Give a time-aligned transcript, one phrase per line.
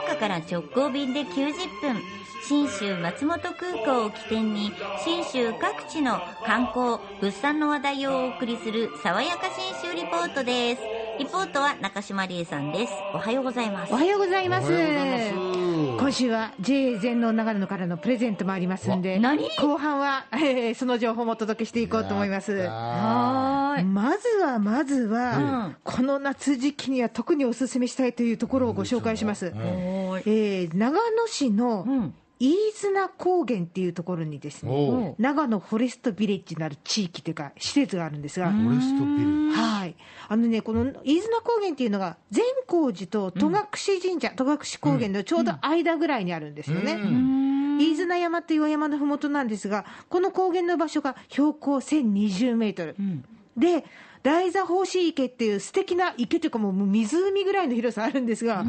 [0.00, 2.02] から直行便で90分。
[2.42, 4.72] 信州松本空港を起点に
[5.04, 10.82] 信州各地の観光物産の話題をお送りする爽やか信州リポートです。
[11.18, 12.92] リポートは中島理恵さんです。
[13.14, 13.92] おはようございます。
[13.92, 14.68] おはようございます。
[14.72, 19.48] 今週は JA 全農長野からのプレゼントもありますんで何？
[19.60, 22.56] 後半は、えーその情報もお届けしていこうと思います。
[22.56, 23.84] やったい。
[23.84, 25.76] まずはまずは、うん。
[25.84, 30.22] この夏時期には特にお勧めしたいというところをご紹介します、おーい。
[30.26, 32.14] えー長野市のうん。
[32.40, 39.94] 飯綱高原っていうところにですね、長野フォレストビレッジなる地域というか施設があるんですが、フォレストビルはい、
[40.26, 43.52] あのね、この飯綱高原っていうのが、善光寺と戸隠
[44.00, 46.94] 神社、戸隠高原のちょうど間ぐらいにあるんですよね。
[46.94, 47.76] うん。
[47.76, 52.96] 飯綱山という山のふもとなんですが、この高原の場所が標高1020メートル。
[53.60, 53.84] んで、
[54.22, 58.68] 大座法師池っていう素敵な池というかもう湖ぐらいの広さあるんですが、に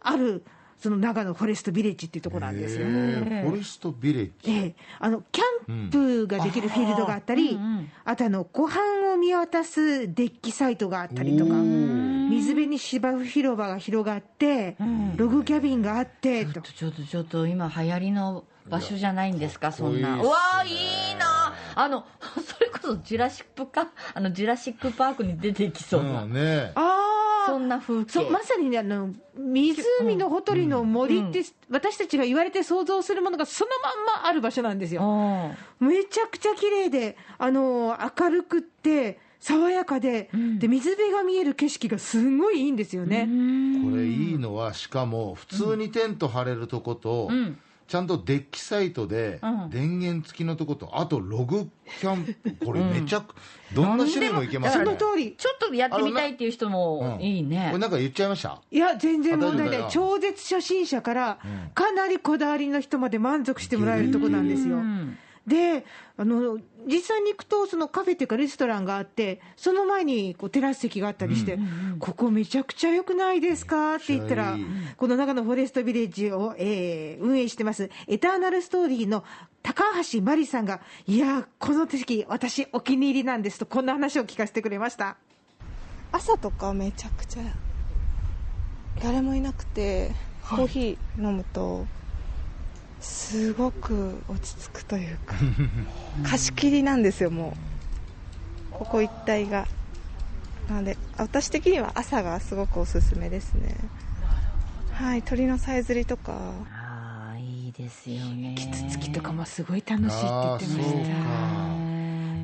[0.00, 0.44] ある、
[0.78, 2.86] その長野フォレストビレッジっていうところなんですよ。
[2.86, 4.50] へーフォレストビレッジ。
[4.50, 7.62] ええ、あのキャンプができるフィールドがあったり、うん。
[7.62, 14.76] うんあとあの湖畔を見渡すデッキサイトがあったりとか、水辺に芝生広場が広がって、
[15.16, 20.18] ログキャビンがあってと、ちょっとちょっと今流行りの場所じゃないんですかそんな。
[20.18, 20.22] いい
[21.18, 21.43] な
[21.74, 22.04] あの
[22.44, 26.72] それこそジュラシックかあのジュラシックパークに出てきそうな、うんね。
[26.74, 28.10] あそんな風景。
[28.10, 35.02] そうまさにねあの、湖のほとりの森って、私たちが言われて想像するものがそのまんまある場所なんですよ。
[35.02, 43.28] うんめちゃくちゃ綺麗で、あの明るくって、爽やかで、で水辺が見える景色がすごいいいんですよね。
[43.84, 49.70] これいいのはしかも普通にテント張れるとこと、んちゃんとデッキサイトでうん。
[49.70, 51.68] 電源付きのとことあとログ
[52.00, 53.34] キャンプ これめちゃく、
[53.74, 54.84] どんな種類もいけますそね。
[54.86, 55.34] の通り。
[55.36, 57.66] ちょっとやってみたいっていう人もいいね。
[57.70, 58.60] これなんか言っちゃいました？
[58.70, 59.90] いや、全然問題ない。
[59.90, 61.38] 超絶初心者から、
[61.74, 64.78] かなりこだわりの人まで満足してもらえるとこなんですよ。
[65.46, 65.84] うんで、
[66.16, 71.58] あの、実際に行くと、そのカフェっていうかレストランがあって、その前にこうテラス席があったりして、
[71.98, 73.96] ここめちゃくちゃ良くないですか？
[73.96, 74.56] って言ったら
[74.96, 79.22] この長野フォレストビレッジを、えー運営してます、エターナルストーリーの
[79.62, 85.16] 高橋真理さんが、いや、この席、私お気に入りなんですと、こんな話を聞かせてくれました。
[86.12, 87.42] 朝とかめちゃくちゃ
[89.02, 90.12] 誰もいなくて
[90.48, 91.86] コーヒー飲むと
[93.04, 95.34] すごく落ち着くというか
[96.24, 97.54] 貸し切りなんですよもう。
[98.70, 99.66] ここ一帯が。
[100.68, 103.76] なので私的には朝がすごくおすすめですね。
[104.92, 106.32] はい鳥のさえずりとか。
[106.32, 108.54] ああいいですよね。
[108.56, 111.73] キツツキとかもすごい楽しいって言ってまあーそうした。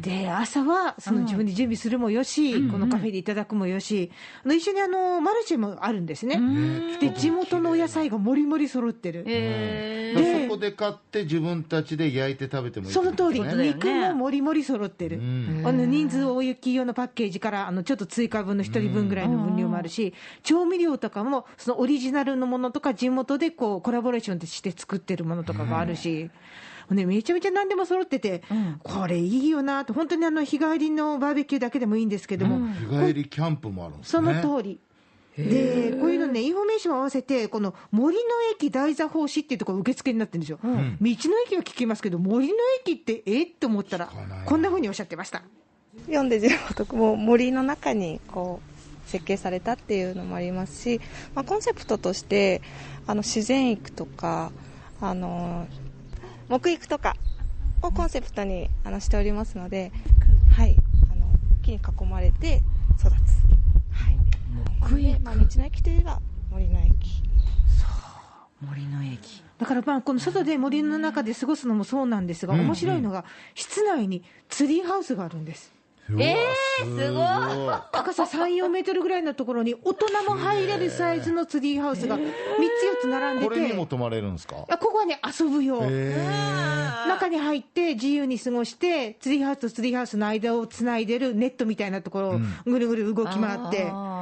[0.01, 4.11] かで朝はその自分で準備するもよし、このカフェでいただくもよし、
[4.45, 6.41] あの一緒にあのマルシェもあるんですね、
[7.01, 9.25] で地元のお野菜がもりもり揃ってる、
[10.49, 15.63] そこで買って自分たちで焼いて食べてもいいその通り、肉ももりもり揃ってる、ん。
[15.65, 26.31] あの人数大雪用のパッケージからあのちょっと追加分の1人分ぐらいの分量もあるし、調味料とかもそのオリジナルのものとか、地元でこうコラボレーションして作ってるものとかがあるし。
[26.95, 28.43] ね、めちゃめちゃ何でも揃ってて、
[28.83, 34.81] これいいよなと、本当にあの日帰りのバーベキューだけでもいいんですけども、日帰りキャンプもあるんですそねの通り。
[35.37, 40.59] で、こういうのね、インフォメーションを合わせて、この森の駅大座法師っていうところ受付になってるんですよ。
[40.63, 40.79] 道の
[41.47, 43.45] 駅は聞きますけど、森の駅ってえ？
[43.45, 44.11] って思ったら
[44.45, 45.43] こんなふうにおっしゃってました。
[46.07, 48.61] 読んで地元もう森の中にこ
[49.07, 51.01] う設計されたっていうのもありますし、
[51.35, 52.63] まあ、コンセプトとして
[53.07, 54.53] あの自然育とか
[55.01, 55.67] あの
[56.51, 57.15] 木育とか
[57.81, 59.93] をコンセプトにあのしておりますので、
[60.57, 60.75] はい、
[61.13, 61.27] あの
[61.63, 62.61] 木に囲まれて
[62.99, 63.13] 育つ、
[63.93, 66.21] はい、で、まあ、道の駅といえば
[66.51, 67.23] 森の駅。
[68.61, 69.45] 森の駅。
[69.59, 73.25] だからまあ、この外で森の中で過ごすのもそうなんですが、面白いのが、
[73.55, 75.73] 室内にツリーハウスがあるんです。
[76.19, 77.25] えー、すごい。
[77.93, 82.33] 高さ3、4メートルぐらいのところに、大人も入れるサイズのツリーハウスが3つ、4
[83.03, 84.65] つ並んでこれにて、も泊まれるんですか？
[84.69, 85.81] あここはね、遊ぶ用。
[85.83, 86.17] へ
[87.09, 94.20] 中に入って自由に過ごして、ツリーハウスとツリーハウスの間をつないでるネットみたいなところをぐるぐる動き回って、あすん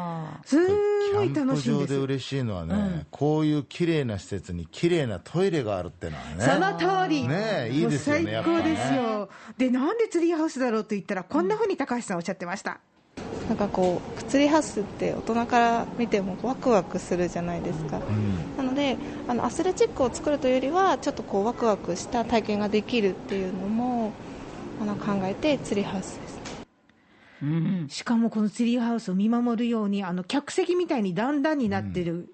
[0.56, 1.86] キごい楽しいんで。
[1.86, 12.80] です嬉しいのはね、こういう綺麗な施設に綺麗なトイレがあるってのはねその通り、ねえいいですよね最高ですよ、で、なんでツリーハウスだろうと言ったら、こんなふうに高橋さんおっしゃってました。
[13.48, 18.00] なんかこうツリーハウスって大人から見てもワクワクするじゃないですか、
[18.56, 18.96] なので
[19.26, 24.12] あのアスレチックを作るというよりはちょっとこうワクワクした体験ができるっていうのも
[24.82, 26.37] あの考えてツリーハウスです
[27.42, 27.86] うん。
[27.88, 32.32] しかもこのツリーハウスを見守るように、あの客席みたいに段々になってる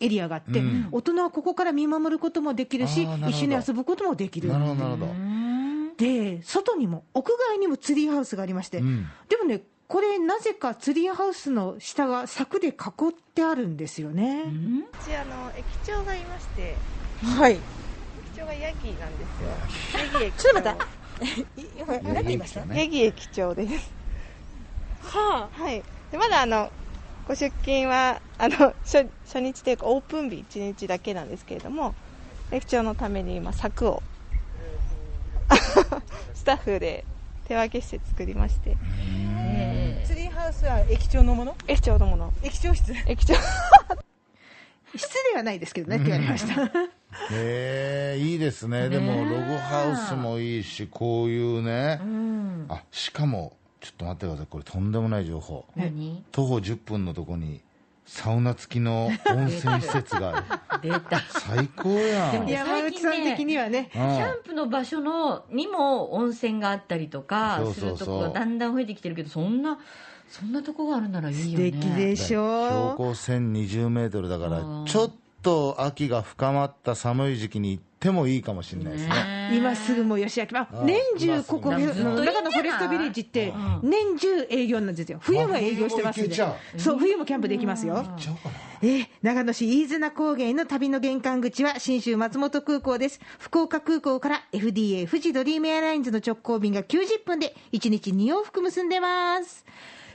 [0.00, 0.88] エリアがあって、うん。
[0.92, 4.48] 大人はここから見守ることもできるしる一緒に遊ぶこともできる。
[4.48, 5.12] なるほどなるほど。
[5.96, 9.06] で外にも屋外にもツリーハウスがありまして、うん。
[9.28, 12.74] でもねこれなぜかツリーハウスの下が柵で囲っ
[13.12, 16.74] てあるんですよね、うちあの駅長がいまして
[17.22, 17.52] はい。
[17.52, 17.60] 駅
[18.34, 20.02] 長がヤギなんですよ。
[20.14, 20.24] ヤギ。
[20.24, 20.42] 駅長。
[20.42, 22.02] ちょっと待って。
[22.02, 22.80] 何て言いましたね。
[22.80, 23.92] ヤギ駅長です
[25.02, 25.82] ははい。
[26.10, 26.70] でまだあの
[27.26, 31.94] ご出勤はあの初初日というかオープン日1日だけなんですけれども
[32.50, 34.02] 駅長のために今柵を
[36.34, 37.04] スタッフで
[37.46, 38.76] 手分けして作りまして。
[38.76, 40.06] あ。
[40.06, 41.56] ツリーハウスは駅長のもの？
[41.68, 42.32] 駅長のもの。
[42.42, 42.92] 駅長室？
[43.06, 43.34] 駅長。
[44.94, 46.64] 室ではないですけどねって言われました、
[47.32, 48.90] へえいいですね。
[48.90, 51.98] でもログハウスもいいしこういうね、
[52.68, 54.46] あしかもちょっと待ってください。
[54.48, 55.64] これとんでもない情報。
[55.76, 56.24] 何？
[56.30, 57.60] 徒歩10分のとこに
[58.06, 60.46] サウナ付きの温泉施設がある。
[60.88, 61.20] 出た。
[61.20, 62.32] 最高やん。
[62.32, 63.90] でも山内さん的にはね。
[63.92, 69.78] キャンプの場所のにも温泉があったりとかするとこがだんだん増えてきてるけどそんな
[70.28, 71.72] そんなとこがあるならいい素よね。
[71.72, 74.86] 敵でし標ょ高1020メートルだからうん。
[74.86, 75.10] ちょっ
[75.42, 79.14] と秋が深まった寒い時期に行ってもいいかもしれないですね。
[79.14, 83.48] ね今すぐもう吉明あうん年中ここ今すぐの長野フォレストビレッジって
[83.82, 83.90] うん。
[83.90, 85.18] 年中営業なんですよ。
[85.20, 86.34] 冬は営業してますんで
[86.76, 88.04] そう冬もキャンプできますよ。
[88.82, 93.20] えー長野市飯綱高原の旅の玄関口は信州松本空港です。
[93.38, 99.64] 福岡空港から FDA 富士ドリームエアラインズの直行便が90分で1日2往復結んでます。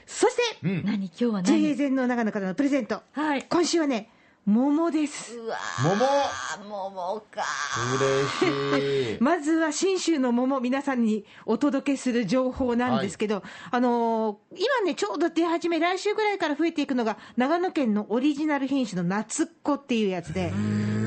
[0.06, 0.84] そして、うん。
[0.84, 1.06] 何？
[1.06, 3.02] 今日は JA 何全農長野からのプレゼント。
[3.12, 3.46] はい。
[3.48, 4.10] 今週はね
[4.48, 5.36] 桃です。
[5.36, 7.20] うわ桃ー桃。
[7.30, 7.44] か
[8.40, 9.18] 嬉しい。
[9.20, 20.50] まずは信州の桃、皆さんにお届けする情報なんですけど、あのー今ね、ちょうど出始め、来週ぐらいから増えていくのが、長野県のオリジナル品種の夏っ子っていうやつで、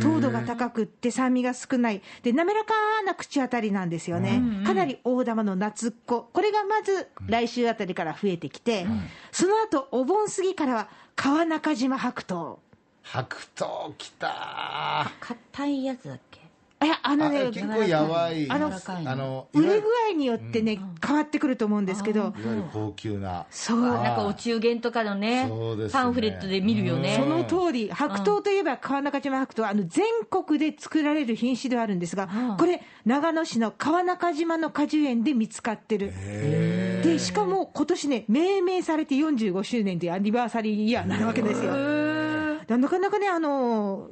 [0.04, 2.74] 糖度が高くって酸味が少ない、で滑らか
[3.08, 8.86] な口当たりなんですよね、かなり大玉の夏っ子、これがまず来週あたりから増えてきて、
[9.32, 12.60] その後お盆過ぎからは川中島白桃。
[13.03, 15.12] 白桃きた。
[15.19, 16.42] 硬いやつだっけ？
[16.83, 18.50] いやあのあね結構やばい。
[18.50, 18.71] あの
[19.06, 23.45] あの売れ具合によってね、変わってくると思うんですけど、いわゆる高級な。
[23.51, 25.51] そう、なんかお中元とかのねね。
[25.92, 27.18] パンフレットで見るよね。
[27.19, 32.57] その通り、白桃といえば川中島白桃、あの全国で作られる品種ではあるんですが、うん。
[32.57, 36.12] これ、長野市の川中島の果樹園で見つかってる。
[37.04, 41.74] でしかも今年ね、命名されて45周年というアニバーサリーイヤーになるわけですよ。
[42.68, 44.10] だなかなかね、あの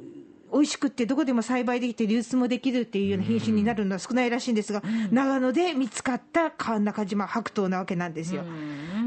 [0.52, 8.42] 美味しくって、どこでも栽培できて、流通もできるっていうような品種になるのは少ないらしいんですが、長野で見つかった川中島白桃なわけなんですよ。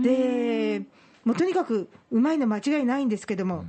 [0.02, 0.84] で、
[1.26, 3.66] もうとにかくうまいの間違いないんですけども、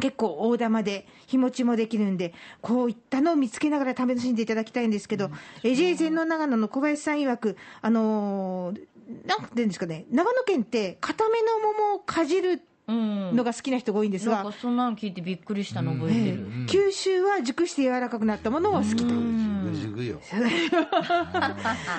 [0.00, 5.30] 結構大玉で日持ちもできるんで、こういったのを見つけながら楽しんでいただきたいんですけど、
[5.62, 8.80] エジェ全の長野の小林さん曰く、あのー
[9.26, 19.04] なんていうんですかね、長野県って、固めの桃をかじるうんのが好きな人が多いんですが、なんかそんなの聞いてびっくりしたの覚えてる、九州は熟して柔らかくなったものを好きと。